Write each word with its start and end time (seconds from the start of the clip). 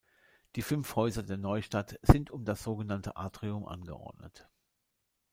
Die 0.55 0.63
fünf 0.63 0.95
Häuser 0.95 1.21
der 1.21 1.37
Neustadt 1.37 1.99
sind 2.01 2.31
um 2.31 2.43
das 2.43 2.63
sogenannte 2.63 3.17
Atrium 3.17 3.67
angeordnet. 3.67 4.49